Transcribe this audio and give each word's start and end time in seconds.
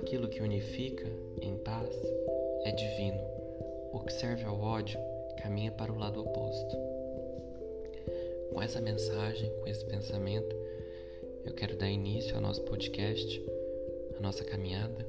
aquilo 0.00 0.28
que 0.28 0.42
unifica 0.42 1.06
em 1.42 1.56
paz 1.58 1.94
é 2.64 2.72
divino. 2.72 3.20
O 3.92 4.00
que 4.00 4.12
serve 4.12 4.44
ao 4.44 4.58
ódio 4.58 4.98
caminha 5.42 5.70
para 5.70 5.92
o 5.92 5.98
lado 5.98 6.22
oposto. 6.22 6.76
Com 8.50 8.62
essa 8.62 8.80
mensagem, 8.80 9.50
com 9.60 9.66
esse 9.66 9.84
pensamento, 9.84 10.56
eu 11.44 11.52
quero 11.52 11.76
dar 11.76 11.88
início 11.88 12.34
ao 12.34 12.40
nosso 12.40 12.62
podcast, 12.62 13.42
a 14.16 14.20
nossa 14.20 14.42
caminhada. 14.42 15.06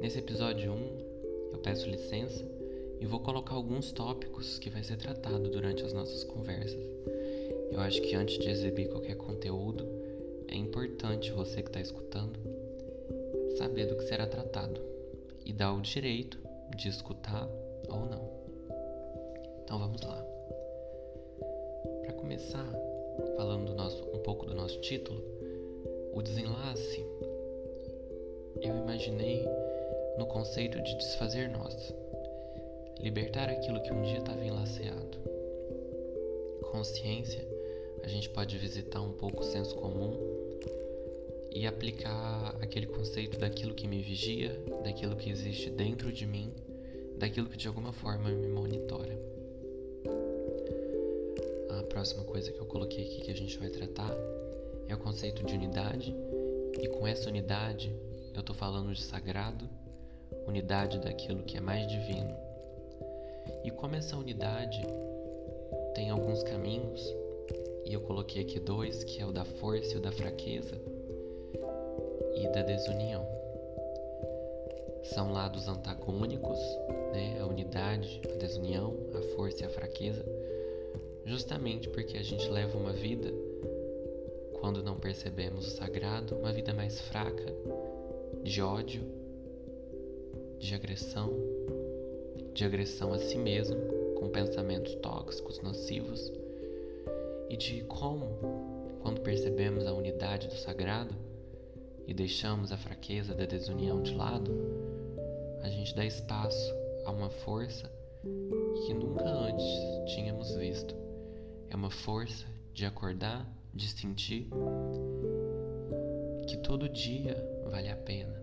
Nesse 0.00 0.18
episódio 0.18 0.70
1, 0.70 1.52
eu 1.52 1.58
peço 1.58 1.88
licença 1.88 2.44
e 3.00 3.06
vou 3.06 3.20
colocar 3.20 3.54
alguns 3.54 3.90
tópicos 3.90 4.58
que 4.58 4.68
vai 4.68 4.84
ser 4.84 4.98
tratado 4.98 5.48
durante 5.48 5.82
as 5.82 5.94
nossas 5.94 6.24
conversas. 6.24 6.80
Eu 7.72 7.80
acho 7.80 8.02
que 8.02 8.14
antes 8.14 8.38
de 8.38 8.50
exibir 8.50 8.90
qualquer 8.90 9.16
conteúdo, 9.16 9.88
é 10.46 10.56
importante 10.56 11.32
você 11.32 11.62
que 11.62 11.68
está 11.70 11.80
escutando 11.80 12.38
saber 13.56 13.86
do 13.86 13.96
que 13.96 14.04
será 14.04 14.26
tratado 14.26 14.80
e 15.44 15.52
dar 15.52 15.72
o 15.72 15.80
direito 15.80 16.38
de 16.76 16.88
escutar 16.88 17.48
ou 17.88 18.06
não. 18.06 18.30
Então 19.64 19.78
vamos 19.78 20.00
lá. 20.02 20.24
Para 22.02 22.12
começar, 22.14 22.66
falando 23.36 23.66
do 23.66 23.74
nosso, 23.74 24.02
um 24.14 24.18
pouco 24.18 24.46
do 24.46 24.54
nosso 24.54 24.80
título, 24.80 25.22
o 26.12 26.22
desenlace, 26.22 27.04
eu 28.60 28.76
imaginei 28.76 29.46
no 30.18 30.26
conceito 30.26 30.80
de 30.82 30.96
desfazer 30.96 31.48
nós, 31.48 31.94
libertar 32.98 33.48
aquilo 33.48 33.82
que 33.82 33.92
um 33.92 34.02
dia 34.02 34.18
estava 34.18 34.44
enlaceado. 34.44 35.18
Consciência, 36.70 37.46
a 38.02 38.08
gente 38.08 38.28
pode 38.30 38.56
visitar 38.58 39.00
um 39.00 39.12
pouco 39.12 39.40
o 39.40 39.44
senso 39.44 39.74
comum 39.76 40.39
e 41.52 41.66
aplicar 41.66 42.56
aquele 42.60 42.86
conceito 42.86 43.38
daquilo 43.38 43.74
que 43.74 43.88
me 43.88 44.00
vigia, 44.00 44.58
daquilo 44.84 45.16
que 45.16 45.30
existe 45.30 45.70
dentro 45.70 46.12
de 46.12 46.26
mim, 46.26 46.52
daquilo 47.16 47.48
que 47.48 47.56
de 47.56 47.68
alguma 47.68 47.92
forma 47.92 48.30
me 48.30 48.48
monitora. 48.48 49.18
A 51.78 51.82
próxima 51.84 52.24
coisa 52.24 52.52
que 52.52 52.60
eu 52.60 52.66
coloquei 52.66 53.04
aqui 53.04 53.20
que 53.22 53.30
a 53.30 53.36
gente 53.36 53.58
vai 53.58 53.68
tratar 53.68 54.14
é 54.88 54.94
o 54.94 54.98
conceito 54.98 55.44
de 55.44 55.54
unidade, 55.54 56.14
e 56.80 56.88
com 56.88 57.06
essa 57.06 57.28
unidade 57.28 57.94
eu 58.34 58.40
estou 58.40 58.54
falando 58.54 58.92
de 58.92 59.02
sagrado, 59.02 59.68
unidade 60.46 60.98
daquilo 60.98 61.42
que 61.42 61.56
é 61.56 61.60
mais 61.60 61.86
divino. 61.88 62.34
E 63.64 63.70
como 63.70 63.96
essa 63.96 64.16
unidade 64.16 64.80
tem 65.94 66.10
alguns 66.10 66.42
caminhos, 66.42 67.02
e 67.84 67.92
eu 67.92 68.00
coloquei 68.00 68.42
aqui 68.42 68.60
dois, 68.60 69.02
que 69.04 69.20
é 69.20 69.26
o 69.26 69.32
da 69.32 69.44
força 69.44 69.94
e 69.94 69.96
o 69.96 70.00
da 70.00 70.12
fraqueza, 70.12 70.80
e 72.40 72.48
da 72.48 72.62
desunião. 72.62 73.26
São 75.02 75.32
lados 75.32 75.68
antagônicos, 75.68 76.58
né? 77.12 77.38
a 77.40 77.46
unidade, 77.46 78.20
a 78.32 78.36
desunião, 78.36 78.96
a 79.14 79.22
força 79.34 79.62
e 79.62 79.66
a 79.66 79.70
fraqueza, 79.70 80.24
justamente 81.24 81.88
porque 81.88 82.16
a 82.16 82.22
gente 82.22 82.48
leva 82.48 82.78
uma 82.78 82.92
vida, 82.92 83.32
quando 84.60 84.82
não 84.82 84.96
percebemos 84.96 85.66
o 85.66 85.70
sagrado, 85.70 86.36
uma 86.36 86.52
vida 86.52 86.72
mais 86.72 87.00
fraca, 87.00 87.54
de 88.42 88.62
ódio, 88.62 89.02
de 90.58 90.74
agressão, 90.74 91.32
de 92.54 92.64
agressão 92.64 93.12
a 93.12 93.18
si 93.18 93.36
mesmo, 93.36 93.76
com 94.18 94.28
pensamentos 94.28 94.94
tóxicos, 94.96 95.60
nocivos, 95.60 96.32
e 97.48 97.56
de 97.56 97.82
como, 97.84 98.28
quando 99.02 99.20
percebemos 99.20 99.86
a 99.86 99.92
unidade 99.92 100.46
do 100.46 100.54
sagrado 100.54 101.14
e 102.06 102.14
deixamos 102.14 102.72
a 102.72 102.76
fraqueza 102.76 103.34
da 103.34 103.44
desunião 103.44 104.02
de 104.02 104.14
lado, 104.14 104.50
a 105.62 105.68
gente 105.68 105.94
dá 105.94 106.04
espaço 106.04 106.74
a 107.04 107.10
uma 107.10 107.30
força 107.30 107.90
que 108.86 108.94
nunca 108.94 109.24
antes 109.24 109.66
tínhamos 110.14 110.54
visto. 110.56 110.94
É 111.68 111.76
uma 111.76 111.90
força 111.90 112.46
de 112.72 112.84
acordar, 112.84 113.46
de 113.74 113.88
sentir 113.88 114.48
que 116.46 116.56
todo 116.58 116.88
dia 116.88 117.36
vale 117.70 117.88
a 117.88 117.96
pena. 117.96 118.42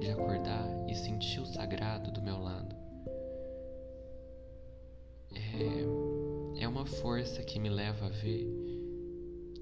De 0.00 0.08
acordar 0.10 0.66
e 0.88 0.94
sentir 0.94 1.40
o 1.40 1.46
sagrado 1.46 2.10
do 2.10 2.22
meu 2.22 2.38
lado. 2.38 2.74
É, 5.32 6.62
é 6.62 6.68
uma 6.68 6.86
força 6.86 7.42
que 7.42 7.58
me 7.58 7.68
leva 7.68 8.06
a 8.06 8.10
ver 8.10 8.46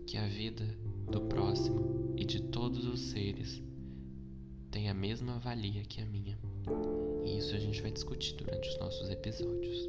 que 0.07 0.17
a 0.17 0.27
vida 0.27 0.65
do 1.11 1.23
próximo 1.23 2.08
e 2.19 2.25
de 2.25 2.43
todos 2.43 2.85
os 2.85 3.01
seres 3.13 3.63
tem 4.73 4.89
a 4.89 4.95
mesma 4.95 5.39
valia 5.39 5.85
que 5.85 6.01
a 6.01 6.05
minha. 6.05 6.37
E 7.25 7.39
isso 7.39 7.55
a 7.55 7.59
gente 7.61 7.81
vai 7.81 7.93
discutir 7.93 8.35
durante 8.35 8.69
os 8.69 8.79
nossos 8.81 9.09
episódios. 9.09 9.89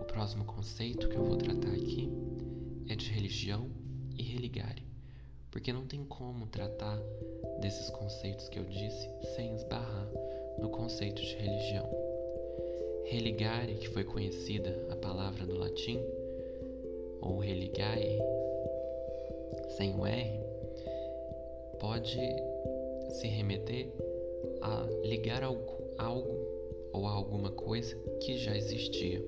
O 0.00 0.04
próximo 0.04 0.46
conceito 0.46 1.06
que 1.06 1.16
eu 1.16 1.24
vou 1.24 1.36
tratar 1.36 1.68
aqui 1.68 2.08
é 2.88 2.96
de 2.96 3.10
religião 3.10 3.70
e 4.16 4.22
religare, 4.22 4.82
porque 5.50 5.70
não 5.70 5.86
tem 5.86 6.02
como 6.02 6.46
tratar 6.46 6.98
desses 7.60 7.90
conceitos 7.90 8.48
que 8.48 8.58
eu 8.58 8.64
disse 8.64 9.10
sem 9.36 9.54
esbarrar 9.54 10.08
no 10.58 10.70
conceito 10.70 11.20
de 11.20 11.34
religião. 11.34 11.86
Religare, 13.04 13.74
que 13.74 13.88
foi 13.90 14.02
conhecida 14.02 14.74
a 14.90 14.96
palavra 14.96 15.44
do 15.44 15.58
latim, 15.58 16.00
ou 17.20 17.38
religae, 17.38 18.18
sem 19.76 19.94
o 19.94 20.06
R, 20.06 20.47
pode 21.80 22.18
se 23.10 23.26
remeter 23.26 23.88
a 24.60 24.86
ligar 25.04 25.42
algo, 25.42 25.78
algo 25.96 26.58
ou 26.92 27.06
a 27.06 27.10
alguma 27.10 27.50
coisa 27.50 27.96
que 28.20 28.36
já 28.36 28.56
existia. 28.56 29.22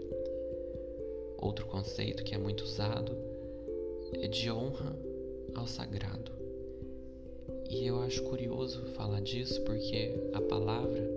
Outro 1.38 1.66
conceito 1.66 2.22
que 2.22 2.34
é 2.34 2.38
muito 2.38 2.62
usado 2.62 3.16
é 4.14 4.28
de 4.28 4.50
honra 4.50 4.94
ao 5.54 5.66
sagrado. 5.66 6.32
E 7.68 7.86
eu 7.86 8.00
acho 8.02 8.22
curioso 8.24 8.84
falar 8.94 9.20
disso 9.20 9.60
porque 9.62 10.12
a 10.32 10.40
palavra, 10.40 11.08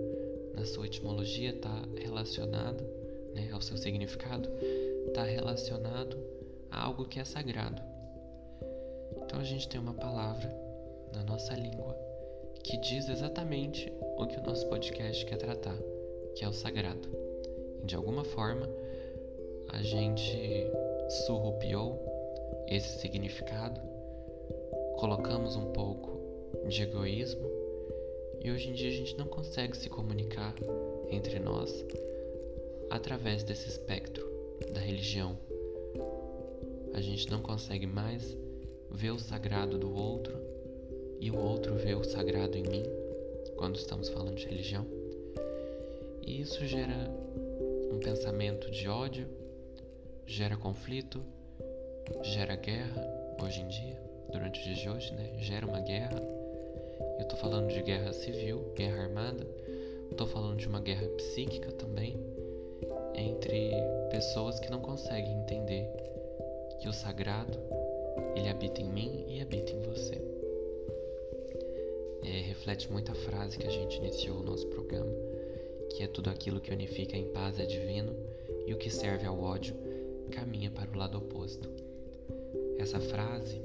na 0.54 0.64
sua 0.64 0.86
etimologia, 0.86 1.50
está 1.50 1.84
relacionada, 1.96 2.82
né, 3.34 3.50
ao 3.52 3.60
seu 3.60 3.76
significado, 3.76 4.48
está 5.08 5.24
relacionado 5.24 6.16
a 6.70 6.84
algo 6.84 7.06
que 7.06 7.18
é 7.18 7.24
sagrado. 7.24 7.82
Então 9.24 9.40
a 9.40 9.44
gente 9.44 9.68
tem 9.68 9.80
uma 9.80 9.94
palavra 9.94 10.48
na 11.14 11.22
nossa 11.22 11.54
língua 11.54 11.96
que 12.64 12.78
diz 12.78 13.10
exatamente 13.10 13.92
o 14.16 14.26
que 14.26 14.38
o 14.38 14.42
nosso 14.42 14.66
podcast 14.68 15.24
quer 15.26 15.36
tratar, 15.36 15.76
que 16.34 16.44
é 16.44 16.48
o 16.48 16.52
sagrado. 16.52 17.08
E 17.82 17.86
de 17.86 17.94
alguma 17.94 18.24
forma, 18.24 18.66
a 19.68 19.82
gente 19.82 20.66
surrupiou 21.26 22.02
esse 22.66 22.98
significado, 23.00 23.78
colocamos 24.96 25.56
um 25.56 25.72
pouco 25.72 26.18
de 26.66 26.82
egoísmo 26.82 27.46
e 28.40 28.50
hoje 28.50 28.70
em 28.70 28.72
dia 28.72 28.88
a 28.88 28.94
gente 28.94 29.16
não 29.18 29.26
consegue 29.26 29.76
se 29.76 29.90
comunicar 29.90 30.54
entre 31.10 31.38
nós 31.38 31.84
através 32.88 33.44
desse 33.44 33.68
espectro 33.68 34.26
da 34.72 34.80
religião. 34.80 35.36
A 36.94 37.00
gente 37.02 37.30
não 37.30 37.42
consegue 37.42 37.86
mais 37.86 38.34
ver 38.90 39.10
o 39.10 39.18
sagrado 39.18 39.76
do 39.76 39.94
outro 39.94 40.53
e 41.24 41.30
o 41.30 41.38
outro 41.38 41.74
ver 41.74 41.96
o 41.96 42.04
sagrado 42.04 42.54
em 42.54 42.62
mim 42.64 42.84
quando 43.56 43.76
estamos 43.76 44.10
falando 44.10 44.34
de 44.34 44.44
religião. 44.44 44.84
E 46.20 46.38
isso 46.38 46.66
gera 46.66 47.10
um 47.90 47.98
pensamento 47.98 48.70
de 48.70 48.86
ódio, 48.90 49.26
gera 50.26 50.54
conflito, 50.54 51.22
gera 52.22 52.54
guerra 52.56 53.02
hoje 53.42 53.62
em 53.62 53.68
dia, 53.68 53.98
durante 54.30 54.58
os 54.60 54.66
dias 54.66 54.78
de 54.78 54.90
hoje, 54.90 55.14
né? 55.14 55.30
Gera 55.38 55.66
uma 55.66 55.80
guerra. 55.80 56.22
Eu 57.18 57.24
tô 57.26 57.36
falando 57.36 57.68
de 57.68 57.80
guerra 57.80 58.12
civil, 58.12 58.74
guerra 58.76 59.04
armada, 59.04 59.46
tô 60.18 60.26
falando 60.26 60.58
de 60.58 60.68
uma 60.68 60.80
guerra 60.80 61.08
psíquica 61.16 61.72
também, 61.72 62.18
entre 63.14 63.72
pessoas 64.10 64.60
que 64.60 64.70
não 64.70 64.80
conseguem 64.80 65.40
entender 65.40 65.88
que 66.80 66.88
o 66.88 66.92
sagrado 66.92 67.58
ele 68.36 68.50
habita 68.50 68.82
em 68.82 68.88
mim 68.90 69.24
e 69.26 69.40
habita 69.40 69.72
em 69.72 69.80
você. 69.80 70.33
É, 72.24 72.40
reflete 72.40 72.90
muito 72.90 73.12
a 73.12 73.14
frase 73.14 73.58
que 73.58 73.66
a 73.66 73.70
gente 73.70 73.98
iniciou 73.98 74.40
o 74.40 74.42
nosso 74.42 74.66
programa, 74.68 75.12
que 75.90 76.02
é 76.02 76.06
tudo 76.06 76.30
aquilo 76.30 76.60
que 76.60 76.72
unifica 76.72 77.16
em 77.16 77.26
paz 77.32 77.60
é 77.60 77.66
divino 77.66 78.16
e 78.66 78.72
o 78.72 78.78
que 78.78 78.90
serve 78.90 79.26
ao 79.26 79.38
ódio 79.38 79.76
caminha 80.30 80.70
para 80.70 80.90
o 80.90 80.96
lado 80.96 81.18
oposto. 81.18 81.68
Essa 82.78 82.98
frase 82.98 83.60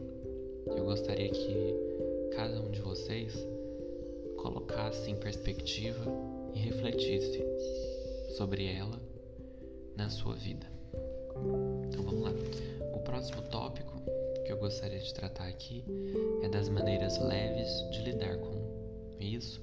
eu 0.67 0.83
gostaria 0.83 1.29
que 1.29 1.73
cada 2.35 2.61
um 2.61 2.69
de 2.69 2.81
vocês 2.81 3.47
colocasse 4.37 5.09
em 5.09 5.15
perspectiva 5.15 6.05
e 6.53 6.59
refletisse 6.59 7.43
sobre 8.37 8.65
ela 8.65 8.99
na 9.95 10.09
sua 10.09 10.35
vida. 10.35 10.67
Então 11.87 12.03
vamos 12.03 12.21
lá. 12.21 12.31
O 12.93 12.99
próximo 12.99 13.41
tópico 13.43 13.88
que 14.49 14.53
eu 14.53 14.57
gostaria 14.57 14.97
de 14.97 15.13
tratar 15.13 15.47
aqui 15.47 15.85
é 16.41 16.49
das 16.49 16.69
maneiras 16.69 17.19
leves 17.19 17.69
de 17.91 18.01
lidar 18.01 18.35
com 18.39 19.15
isso, 19.19 19.61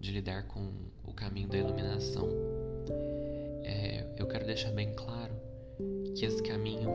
de 0.00 0.10
lidar 0.10 0.48
com 0.48 0.72
o 1.04 1.12
caminho 1.12 1.48
da 1.48 1.58
iluminação, 1.58 2.26
é, 3.62 4.06
eu 4.16 4.26
quero 4.26 4.46
deixar 4.46 4.70
bem 4.70 4.94
claro 4.94 5.34
que 6.16 6.24
esse 6.24 6.42
caminho 6.42 6.88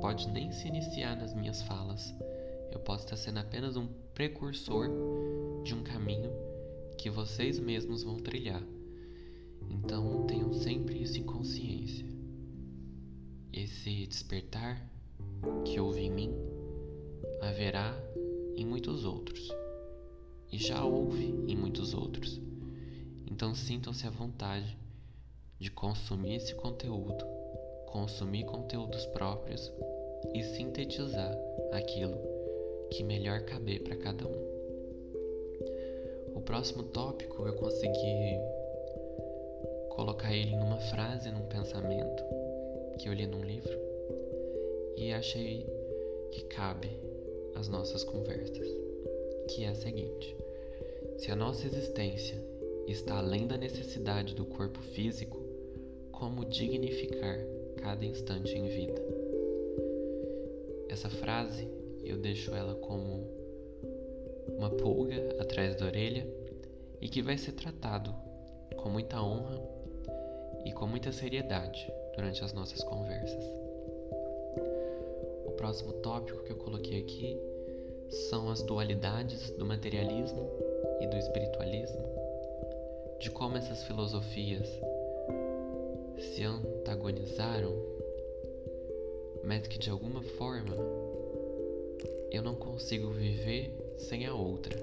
pode 0.00 0.30
nem 0.30 0.52
se 0.52 0.68
iniciar 0.68 1.16
nas 1.16 1.34
minhas 1.34 1.62
falas. 1.62 2.14
Eu 2.70 2.78
posso 2.78 3.06
estar 3.06 3.16
sendo 3.16 3.40
apenas 3.40 3.76
um 3.76 3.88
precursor 4.14 4.88
de 5.64 5.74
um 5.74 5.82
caminho 5.82 6.30
que 6.96 7.10
vocês 7.10 7.58
mesmos 7.58 8.04
vão 8.04 8.18
trilhar. 8.18 8.62
Então 9.68 10.28
tenham 10.28 10.52
sempre 10.52 11.02
isso 11.02 11.18
em 11.18 11.24
consciência. 11.24 12.06
Esse 13.52 14.06
despertar 14.06 14.89
que 15.64 15.80
houve 15.80 16.00
em 16.00 16.10
mim 16.10 16.34
haverá 17.40 17.96
em 18.56 18.64
muitos 18.64 19.04
outros. 19.04 19.50
E 20.52 20.58
já 20.58 20.84
houve 20.84 21.24
em 21.48 21.56
muitos 21.56 21.94
outros. 21.94 22.40
Então 23.30 23.54
sintam-se 23.54 24.06
à 24.06 24.10
vontade 24.10 24.76
de 25.58 25.70
consumir 25.70 26.36
esse 26.36 26.54
conteúdo, 26.54 27.24
consumir 27.86 28.44
conteúdos 28.44 29.06
próprios 29.06 29.72
e 30.34 30.42
sintetizar 30.42 31.36
aquilo 31.72 32.18
que 32.90 33.02
melhor 33.02 33.42
caber 33.42 33.82
para 33.82 33.96
cada 33.96 34.26
um. 34.26 34.50
O 36.34 36.40
próximo 36.40 36.82
tópico 36.82 37.46
eu 37.46 37.54
consegui 37.54 38.38
colocar 39.90 40.34
ele 40.34 40.56
numa 40.56 40.78
frase, 40.78 41.30
num 41.30 41.46
pensamento 41.46 42.24
que 42.98 43.08
eu 43.08 43.12
li 43.12 43.26
num 43.26 43.42
livro 43.42 43.89
e 44.96 45.12
achei 45.12 45.66
que 46.32 46.44
cabe 46.44 46.90
às 47.54 47.68
nossas 47.68 48.04
conversas, 48.04 48.68
que 49.48 49.64
é 49.64 49.68
a 49.68 49.74
seguinte: 49.74 50.36
se 51.18 51.30
a 51.30 51.36
nossa 51.36 51.66
existência 51.66 52.42
está 52.86 53.18
além 53.18 53.46
da 53.46 53.56
necessidade 53.56 54.34
do 54.34 54.44
corpo 54.44 54.80
físico, 54.80 55.38
como 56.12 56.44
dignificar 56.44 57.38
cada 57.76 58.04
instante 58.04 58.56
em 58.56 58.68
vida? 58.68 59.02
Essa 60.88 61.08
frase 61.08 61.68
eu 62.02 62.16
deixo 62.16 62.54
ela 62.54 62.74
como 62.74 63.26
uma 64.56 64.70
pulga 64.70 65.36
atrás 65.40 65.76
da 65.76 65.86
orelha 65.86 66.26
e 67.00 67.08
que 67.08 67.22
vai 67.22 67.38
ser 67.38 67.52
tratado 67.52 68.14
com 68.76 68.90
muita 68.90 69.22
honra 69.22 69.60
e 70.64 70.72
com 70.72 70.86
muita 70.86 71.12
seriedade 71.12 71.90
durante 72.14 72.44
as 72.44 72.52
nossas 72.52 72.82
conversas. 72.84 73.69
Próximo 75.60 75.92
tópico 75.92 76.42
que 76.42 76.52
eu 76.52 76.56
coloquei 76.56 76.98
aqui 77.00 77.38
são 78.08 78.48
as 78.48 78.62
dualidades 78.62 79.50
do 79.50 79.66
materialismo 79.66 80.50
e 81.02 81.06
do 81.06 81.18
espiritualismo, 81.18 82.02
de 83.20 83.30
como 83.30 83.58
essas 83.58 83.84
filosofias 83.84 84.66
se 86.18 86.44
antagonizaram, 86.44 87.74
mas 89.44 89.66
que 89.66 89.78
de 89.78 89.90
alguma 89.90 90.22
forma 90.22 90.74
eu 92.32 92.42
não 92.42 92.54
consigo 92.54 93.10
viver 93.10 93.70
sem 93.98 94.24
a 94.24 94.34
outra, 94.34 94.78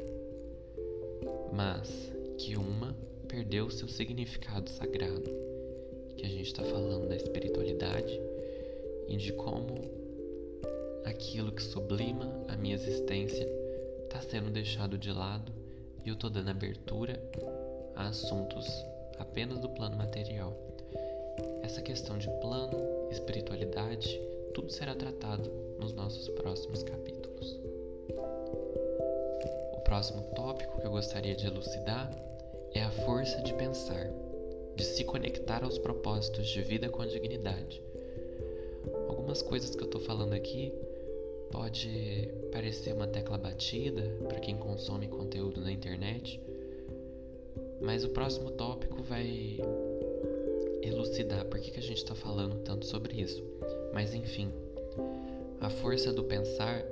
mas 1.51 2.13
que 2.37 2.55
uma 2.55 2.95
perdeu 3.27 3.71
seu 3.71 3.87
significado 3.87 4.69
sagrado, 4.69 5.31
que 6.15 6.23
a 6.23 6.29
gente 6.29 6.45
está 6.45 6.63
falando 6.63 7.09
da 7.09 7.15
espiritualidade 7.15 8.21
e 9.07 9.17
de 9.17 9.33
como 9.33 9.96
aquilo 11.07 11.51
que 11.53 11.63
sublima 11.63 12.45
a 12.49 12.55
minha 12.57 12.75
existência 12.75 13.47
está 14.03 14.21
sendo 14.21 14.49
deixado 14.51 14.97
de 14.97 15.11
lado 15.11 15.51
e 16.03 16.09
eu 16.09 16.15
estou 16.15 16.29
dando 16.29 16.49
abertura 16.49 17.21
a 17.95 18.07
assuntos 18.07 18.67
apenas 19.17 19.59
do 19.59 19.69
plano 19.69 19.95
material. 19.95 20.53
Essa 21.63 21.81
questão 21.81 22.17
de 22.17 22.27
plano, 22.41 23.09
espiritualidade, 23.09 24.19
tudo 24.53 24.69
será 24.69 24.95
tratado 24.95 25.49
nos 25.79 25.93
nossos 25.93 26.27
próximos 26.29 26.83
capítulos. 26.83 27.57
O 29.73 29.81
próximo 29.85 30.23
tópico 30.35 30.79
que 30.79 30.87
eu 30.87 30.91
gostaria 30.91 31.35
de 31.35 31.47
elucidar 31.47 32.11
é 32.73 32.83
a 32.83 32.91
força 32.91 33.41
de 33.41 33.53
pensar, 33.53 34.11
de 34.75 34.83
se 34.83 35.03
conectar 35.05 35.63
aos 35.63 35.77
propósitos 35.77 36.47
de 36.47 36.61
vida 36.61 36.89
com 36.89 37.05
dignidade. 37.05 37.81
Algumas 39.07 39.41
coisas 39.41 39.75
que 39.75 39.81
eu 39.81 39.87
estou 39.87 40.01
falando 40.01 40.33
aqui 40.33 40.73
pode 41.51 42.29
parecer 42.51 42.93
uma 42.93 43.07
tecla 43.07 43.37
batida 43.37 44.01
para 44.27 44.39
quem 44.39 44.57
consome 44.57 45.07
conteúdo 45.07 45.61
na 45.61 45.71
internet, 45.71 46.41
mas 47.81 48.03
o 48.03 48.09
próximo 48.09 48.51
tópico 48.51 49.01
vai 49.03 49.59
elucidar 50.81 51.45
por 51.45 51.59
que, 51.59 51.71
que 51.71 51.79
a 51.79 51.83
gente 51.83 51.97
está 51.97 52.15
falando 52.15 52.63
tanto 52.63 52.85
sobre 52.85 53.21
isso. 53.21 53.43
Mas 53.93 54.13
enfim, 54.13 54.51
a 55.59 55.69
força 55.69 56.11
do 56.13 56.23
pensar, 56.23 56.83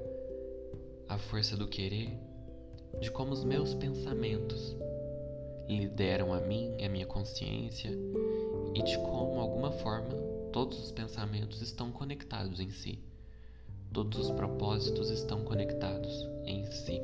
a 1.08 1.18
força 1.18 1.56
do 1.56 1.68
querer, 1.68 2.10
de 3.00 3.12
como 3.12 3.32
os 3.32 3.44
meus 3.44 3.74
pensamentos 3.74 4.76
lideram 5.68 6.34
a 6.34 6.40
mim, 6.40 6.76
a 6.84 6.88
minha 6.88 7.06
consciência 7.06 7.92
e 8.74 8.84
de 8.84 8.98
como, 9.00 9.40
alguma 9.40 9.72
forma, 9.72 10.14
todos 10.52 10.80
os 10.80 10.92
pensamentos 10.92 11.62
estão 11.62 11.92
conectados 11.92 12.60
em 12.60 12.70
si. 12.70 13.00
Todos 13.96 14.20
os 14.20 14.32
propósitos 14.32 15.10
estão 15.10 15.46
conectados 15.46 16.28
em 16.44 16.66
si. 16.66 17.02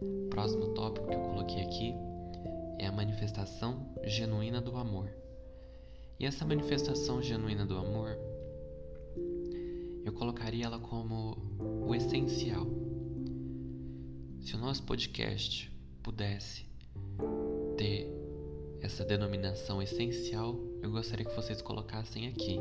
O 0.00 0.30
próximo 0.30 0.68
tópico 0.68 1.06
que 1.06 1.14
eu 1.14 1.20
coloquei 1.20 1.62
aqui 1.62 1.94
é 2.78 2.86
a 2.86 2.90
manifestação 2.90 3.86
genuína 4.02 4.62
do 4.62 4.74
amor. 4.78 5.10
E 6.18 6.24
essa 6.24 6.46
manifestação 6.46 7.20
genuína 7.20 7.66
do 7.66 7.76
amor, 7.76 8.16
eu 10.06 10.12
colocaria 10.14 10.64
ela 10.64 10.78
como 10.78 11.36
o 11.86 11.94
essencial. 11.94 12.66
Se 14.40 14.54
o 14.54 14.58
nosso 14.58 14.82
podcast 14.84 15.70
pudesse 16.02 16.64
ter 17.76 18.10
essa 18.80 19.04
denominação 19.04 19.82
essencial, 19.82 20.58
eu 20.82 20.90
gostaria 20.90 21.26
que 21.26 21.36
vocês 21.36 21.60
colocassem 21.60 22.26
aqui, 22.26 22.56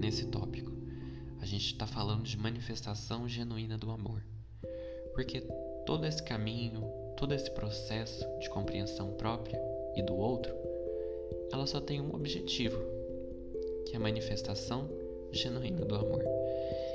nesse 0.00 0.28
tópico. 0.28 0.85
Gente 1.46 1.74
está 1.74 1.86
falando 1.86 2.24
de 2.24 2.36
manifestação 2.36 3.28
genuína 3.28 3.78
do 3.78 3.92
amor. 3.92 4.20
Porque 5.14 5.40
todo 5.86 6.04
esse 6.04 6.20
caminho, 6.20 6.82
todo 7.16 7.32
esse 7.32 7.48
processo 7.52 8.26
de 8.40 8.50
compreensão 8.50 9.12
própria 9.12 9.56
e 9.94 10.02
do 10.02 10.16
outro 10.16 10.52
ela 11.52 11.64
só 11.64 11.80
tem 11.80 12.00
um 12.00 12.12
objetivo, 12.12 12.76
que 13.86 13.92
é 13.94 13.96
a 13.96 14.00
manifestação 14.00 14.90
genuína 15.30 15.84
do 15.84 15.94
amor. 15.94 16.24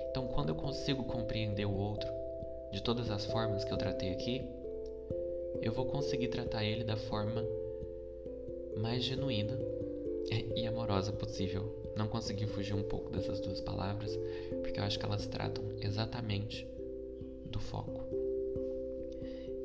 Então, 0.09 0.27
quando 0.27 0.49
eu 0.49 0.55
consigo 0.55 1.05
compreender 1.05 1.65
o 1.65 1.73
outro 1.73 2.11
de 2.73 2.83
todas 2.83 3.09
as 3.09 3.25
formas 3.25 3.63
que 3.63 3.71
eu 3.71 3.77
tratei 3.77 4.11
aqui, 4.11 4.41
eu 5.61 5.71
vou 5.71 5.85
conseguir 5.85 6.27
tratar 6.27 6.65
ele 6.65 6.83
da 6.83 6.97
forma 6.97 7.41
mais 8.75 9.01
genuína 9.01 9.57
e 10.55 10.67
amorosa 10.67 11.11
possível. 11.11 11.93
Não 11.95 12.07
consegui 12.07 12.45
fugir 12.47 12.73
um 12.73 12.83
pouco 12.83 13.11
dessas 13.11 13.39
duas 13.39 13.59
palavras, 13.61 14.17
porque 14.61 14.79
eu 14.79 14.83
acho 14.83 14.99
que 14.99 15.05
elas 15.05 15.27
tratam 15.27 15.63
exatamente 15.81 16.67
do 17.45 17.59
foco. 17.59 18.01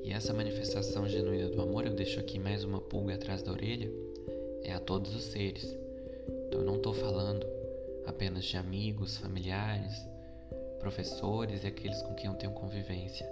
E 0.02 0.12
essa 0.12 0.32
manifestação 0.32 1.08
genuína 1.08 1.48
do 1.48 1.60
amor, 1.60 1.86
eu 1.86 1.94
deixo 1.94 2.20
aqui 2.20 2.38
mais 2.38 2.64
uma 2.64 2.80
pulga 2.80 3.14
atrás 3.14 3.42
da 3.42 3.52
orelha 3.52 3.90
é 4.66 4.72
a 4.72 4.80
todos 4.80 5.14
os 5.14 5.22
seres. 5.22 5.76
Então 6.46 6.60
eu 6.60 6.66
não 6.66 6.76
estou 6.76 6.92
falando 6.92 7.46
apenas 8.04 8.44
de 8.44 8.56
amigos, 8.56 9.16
familiares, 9.16 10.04
professores 10.80 11.62
e 11.62 11.68
aqueles 11.68 12.02
com 12.02 12.14
quem 12.14 12.28
eu 12.28 12.36
tenho 12.36 12.52
convivência. 12.52 13.28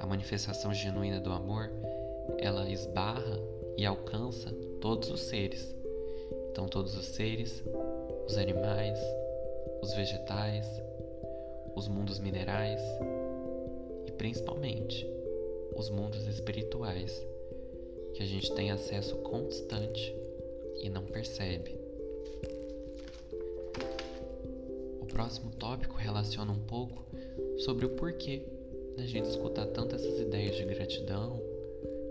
A 0.00 0.06
manifestação 0.06 0.74
genuína 0.74 1.20
do 1.20 1.32
amor, 1.32 1.70
ela 2.38 2.68
esbarra 2.68 3.40
e 3.76 3.86
alcança 3.86 4.52
todos 4.80 5.10
os 5.10 5.20
seres. 5.22 5.74
Então 6.58 6.66
todos 6.66 6.96
os 6.96 7.06
seres, 7.06 7.62
os 8.26 8.36
animais, 8.36 8.98
os 9.80 9.94
vegetais, 9.94 10.66
os 11.76 11.86
mundos 11.86 12.18
minerais 12.18 12.80
e 14.04 14.10
principalmente 14.10 15.08
os 15.76 15.88
mundos 15.88 16.26
espirituais, 16.26 17.24
que 18.12 18.24
a 18.24 18.26
gente 18.26 18.52
tem 18.54 18.72
acesso 18.72 19.14
constante 19.18 20.12
e 20.82 20.90
não 20.90 21.04
percebe. 21.04 21.76
O 25.00 25.06
próximo 25.06 25.52
tópico 25.52 25.94
relaciona 25.94 26.50
um 26.50 26.64
pouco 26.66 27.04
sobre 27.58 27.86
o 27.86 27.90
porquê 27.90 28.42
da 28.96 29.06
gente 29.06 29.28
escutar 29.28 29.66
tanto 29.66 29.94
essas 29.94 30.18
ideias 30.18 30.56
de 30.56 30.64
gratidão 30.64 31.40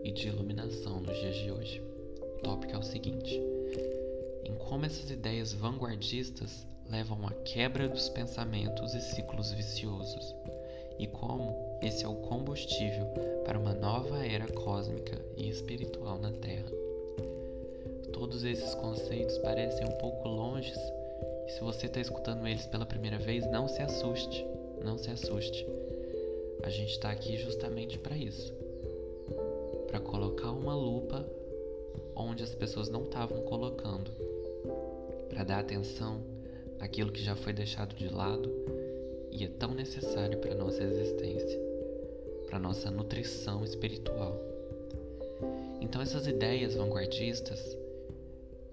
e 0.06 0.12
de 0.14 0.30
iluminação 0.30 1.02
nos 1.02 1.18
dias 1.18 1.36
de 1.36 1.52
hoje. 1.52 1.82
O 2.22 2.42
tópico 2.44 2.74
é 2.74 2.78
o 2.78 2.84
seguinte: 2.84 3.57
em 4.48 4.56
como 4.56 4.86
essas 4.86 5.12
ideias 5.12 5.54
vanguardistas 5.54 6.66
levam 6.90 7.28
à 7.28 7.32
quebra 7.44 7.88
dos 7.88 8.08
pensamentos 8.10 8.94
e 8.94 9.02
ciclos 9.02 9.52
viciosos, 9.52 10.34
e 10.98 11.06
como, 11.06 11.78
esse 11.82 12.06
é 12.06 12.08
o 12.08 12.16
combustível 12.16 13.06
para 13.46 13.60
uma 13.60 13.74
nova 13.74 14.26
era 14.26 14.48
cósmica 14.48 15.20
e 15.36 15.50
espiritual 15.50 16.18
na 16.18 16.32
Terra. 16.32 16.72
Todos 18.14 18.44
esses 18.44 18.74
conceitos 18.76 19.38
parecem 19.40 19.86
um 19.86 19.98
pouco 19.98 20.28
longes, 20.28 20.80
e 21.46 21.52
se 21.52 21.60
você 21.62 21.86
está 21.86 22.00
escutando 22.00 22.48
eles 22.48 22.66
pela 22.66 22.86
primeira 22.86 23.18
vez, 23.18 23.46
não 23.52 23.68
se 23.68 23.82
assuste, 23.82 24.46
não 24.84 24.98
se 24.98 25.12
assuste. 25.12 25.68
A 26.64 26.70
gente 26.70 26.92
está 26.92 27.12
aqui 27.12 27.38
justamente 27.38 28.00
para 28.00 28.18
isso 28.18 28.54
para 29.88 30.00
colocar 30.02 30.52
uma 30.52 30.76
lupa 30.76 31.26
onde 32.16 32.44
as 32.44 32.54
pessoas 32.54 32.90
não 32.90 33.04
estavam 33.04 33.42
colocando, 33.44 34.12
para 35.30 35.44
dar 35.44 35.60
atenção 35.60 36.22
àquilo 36.80 37.12
que 37.12 37.24
já 37.24 37.36
foi 37.36 37.54
deixado 37.54 37.96
de 37.96 38.08
lado 38.10 38.52
e 39.32 39.44
é 39.44 39.48
tão 39.48 39.74
necessário 39.74 40.38
para 40.40 40.56
nossa 40.56 40.84
existência, 40.84 41.60
para 42.48 42.60
nossa 42.60 42.90
nutrição 42.90 43.64
espiritual. 43.64 44.40
Então 45.82 46.02
essas 46.02 46.28
ideias 46.28 46.76
vanguardistas 46.76 47.78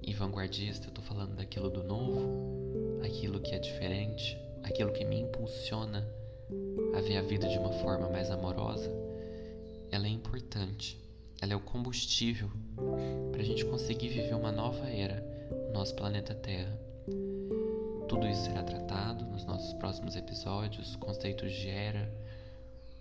e 0.03 0.13
vanguardista, 0.13 0.91
eu 0.95 1.03
falando 1.03 1.37
daquilo 1.37 1.71
do 1.71 1.83
novo, 1.83 3.01
aquilo 3.05 3.41
que 3.41 3.55
é 3.55 3.59
diferente, 3.59 4.39
aquilo 4.63 4.93
que 4.93 5.05
me 5.05 5.21
impulsiona 5.21 6.07
a 6.95 7.01
ver 7.01 7.17
a 7.17 7.23
vida 7.23 7.49
de 7.49 7.59
uma 7.59 7.73
forma 7.73 8.09
mais 8.09 8.31
amorosa, 8.31 8.91
ela 9.91 10.07
é 10.07 10.11
importante 10.11 11.05
ela 11.45 11.53
é 11.53 11.57
o 11.57 11.61
combustível 11.61 12.49
para 13.31 13.43
a 13.43 13.45
gente 13.45 13.67
conseguir 13.67 14.09
viver 14.09 14.35
uma 14.35 14.51
nova 14.51 14.89
era 14.89 15.23
nosso 15.75 15.97
planeta 15.97 16.33
Terra. 16.37 16.73
Tudo 18.09 18.29
isso 18.29 18.45
será 18.45 18.63
tratado 18.63 19.25
nos 19.25 19.45
nossos 19.45 19.73
próximos 19.75 20.15
episódios, 20.15 20.95
conceitos 20.95 21.53
de 21.53 21.69
era, 21.69 22.09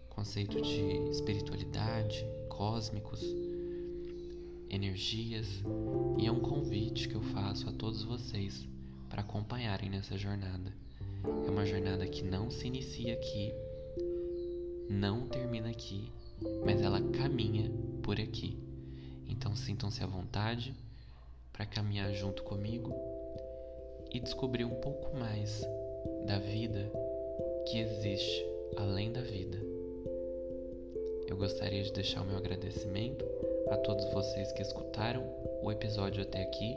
conceito 0.10 0.60
de 0.60 0.82
espiritualidade, 1.12 2.26
cósmicos, 2.50 3.22
energias, 4.72 5.46
e 6.18 6.26
é 6.26 6.32
um 6.32 6.40
convite 6.40 7.08
que 7.08 7.14
eu 7.14 7.22
faço 7.22 7.70
a 7.70 7.72
todos 7.72 8.02
vocês 8.04 8.68
para 9.08 9.22
acompanharem 9.22 9.92
nessa 9.92 10.18
jornada. 10.18 10.74
É 11.46 11.52
uma 11.52 11.68
jornada 11.68 12.08
que 12.08 12.24
não 12.24 12.50
se 12.50 12.66
inicia 12.66 13.14
aqui, 13.14 13.54
não 14.90 15.28
termina 15.28 15.70
aqui, 15.70 16.12
mas 16.66 16.82
ela 16.82 17.00
caminha 17.12 17.72
por 18.02 18.20
aqui. 18.20 18.58
Então 19.28 19.56
sintam-se 19.56 20.04
à 20.04 20.08
vontade 20.08 20.76
para 21.54 21.66
caminhar 21.66 22.12
junto 22.12 22.44
comigo 22.44 22.94
e 24.12 24.20
descobrir 24.20 24.66
um 24.66 24.76
pouco 24.82 25.16
mais 25.16 25.62
da 26.26 26.40
vida 26.40 26.92
que 27.68 27.80
existe 27.80 28.46
além 28.76 29.12
da 29.12 29.22
vida. 29.22 29.58
Eu 31.28 31.38
gostaria 31.38 31.84
de 31.84 31.94
deixar 31.94 32.22
o 32.22 32.26
meu 32.26 32.38
agradecimento 32.38 33.26
a 33.70 33.78
todos 33.78 34.06
vocês 34.12 34.52
que 34.52 34.62
escutaram 34.62 35.24
o 35.62 35.72
episódio 35.72 36.24
até 36.24 36.42
aqui 36.42 36.76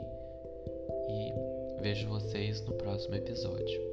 e 1.09 1.81
vejo 1.81 2.07
vocês 2.07 2.61
no 2.61 2.73
próximo 2.73 3.15
episódio. 3.15 3.87